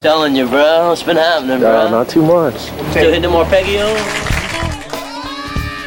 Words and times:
Telling 0.00 0.36
you, 0.36 0.46
bro. 0.46 0.90
What's 0.90 1.02
been 1.02 1.16
happening, 1.16 1.58
bro? 1.58 1.86
Uh, 1.86 1.90
not 1.90 2.08
too 2.08 2.22
much. 2.22 2.54
Still 2.54 3.12
hitting 3.12 3.28
more 3.32 3.44
Peggy-O? 3.46 3.96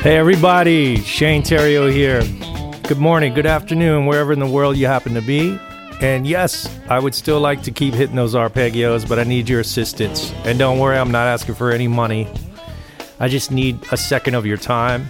Hey, 0.01 0.17
everybody. 0.17 0.97
Shane 0.97 1.41
Theriot 1.41 1.93
here. 1.93 2.21
Good 2.89 2.97
morning, 2.97 3.33
good 3.33 3.45
afternoon, 3.45 4.07
wherever 4.07 4.33
in 4.33 4.39
the 4.39 4.49
world 4.49 4.75
you 4.75 4.85
happen 4.85 5.13
to 5.13 5.21
be. 5.21 5.57
And 6.01 6.27
yes, 6.27 6.67
I 6.89 6.99
would 6.99 7.15
still 7.15 7.39
like 7.39 7.63
to 7.63 7.71
keep 7.71 7.93
hitting 7.93 8.17
those 8.17 8.35
arpeggios, 8.35 9.07
but 9.07 9.17
I 9.17 9.23
need 9.23 9.47
your 9.47 9.61
assistance. 9.61 10.33
And 10.43 10.59
don't 10.59 10.77
worry, 10.77 10.97
I'm 10.97 11.11
not 11.11 11.27
asking 11.27 11.55
for 11.55 11.71
any 11.71 11.87
money. 11.87 12.27
I 13.21 13.29
just 13.29 13.49
need 13.49 13.79
a 13.93 13.97
second 13.97 14.35
of 14.35 14.45
your 14.45 14.57
time. 14.57 15.09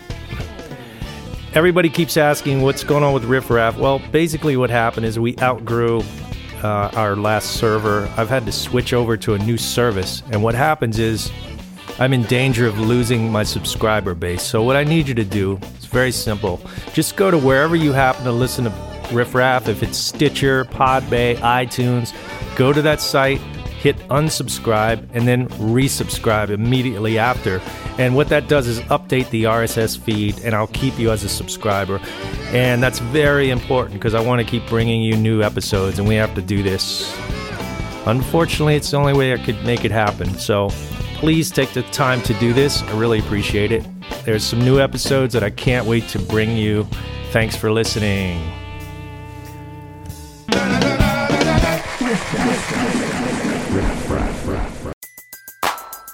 Everybody 1.55 1.89
keeps 1.89 2.17
asking 2.17 2.61
what's 2.61 2.83
going 2.83 3.03
on 3.03 3.15
with 3.15 3.23
Riff 3.23 3.49
Raff. 3.49 3.80
Well, 3.80 3.99
basically, 4.11 4.58
what 4.58 4.69
happened 4.69 5.08
is 5.08 5.17
we 5.17 5.36
outgrew 5.39 6.03
uh, 6.64 6.92
our 6.94 7.16
last 7.16 7.52
server. 7.54 8.12
I've 8.17 8.30
had 8.30 8.45
to 8.45 8.52
switch 8.52 8.94
over 8.94 9.17
to 9.17 9.34
a 9.34 9.40
new 9.40 9.58
service. 9.58 10.23
And 10.31 10.44
what 10.44 10.56
happens 10.56 11.00
is 11.00 11.31
I'm 12.00 12.14
in 12.14 12.23
danger 12.23 12.67
of 12.67 12.80
losing 12.80 13.31
my 13.31 13.44
subscriber 13.44 14.14
base. 14.14 14.42
So, 14.42 14.64
what 14.64 14.76
I 14.76 14.84
need 14.84 15.08
you 15.08 15.14
to 15.16 15.23
do 15.23 15.59
is 15.78 15.86
very 15.86 16.12
simple. 16.12 16.62
Just 16.94 17.16
go 17.16 17.30
to 17.32 17.38
wherever 17.38 17.76
you 17.76 17.94
happen 17.94 18.23
to 18.23 18.32
listen 18.32 18.66
to 18.66 18.73
Riff 19.12 19.36
Raff, 19.36 19.67
if 19.67 19.84
it's 19.84 19.98
Stitcher, 19.98 20.66
Podbay, 20.66 21.36
iTunes, 21.38 22.14
go 22.56 22.72
to 22.72 22.82
that 22.82 23.02
site, 23.02 23.42
hit 23.81 23.97
unsubscribe, 24.09 25.07
and 25.13 25.27
then 25.27 25.47
resubscribe 25.49 26.49
immediately 26.49 27.17
after. 27.17 27.59
And 27.97 28.15
what 28.15 28.29
that 28.29 28.47
does 28.47 28.67
is 28.67 28.79
update 28.81 29.29
the 29.31 29.45
RSS 29.45 29.97
feed, 29.97 30.39
and 30.43 30.53
I'll 30.53 30.67
keep 30.67 30.99
you 30.99 31.09
as 31.09 31.23
a 31.23 31.29
subscriber. 31.29 31.99
And 32.49 32.81
that's 32.83 32.99
very 32.99 33.49
important 33.49 33.93
because 33.93 34.13
I 34.13 34.21
want 34.21 34.39
to 34.39 34.45
keep 34.45 34.67
bringing 34.69 35.02
you 35.02 35.17
new 35.17 35.41
episodes, 35.41 35.97
and 35.97 36.07
we 36.07 36.15
have 36.15 36.35
to 36.35 36.41
do 36.41 36.61
this. 36.61 37.11
Unfortunately, 38.05 38.75
it's 38.75 38.91
the 38.91 38.97
only 38.97 39.13
way 39.13 39.33
I 39.33 39.37
could 39.37 39.63
make 39.63 39.83
it 39.83 39.91
happen. 39.91 40.37
So 40.37 40.69
please 41.15 41.49
take 41.49 41.73
the 41.73 41.83
time 41.83 42.21
to 42.23 42.33
do 42.35 42.53
this. 42.53 42.83
I 42.83 42.97
really 42.99 43.19
appreciate 43.19 43.71
it. 43.71 43.85
There's 44.25 44.43
some 44.43 44.59
new 44.59 44.79
episodes 44.79 45.33
that 45.33 45.43
I 45.43 45.49
can't 45.49 45.87
wait 45.87 46.07
to 46.09 46.19
bring 46.19 46.55
you. 46.55 46.87
Thanks 47.31 47.55
for 47.55 47.71
listening. 47.71 48.41